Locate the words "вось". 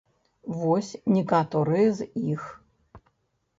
0.61-0.89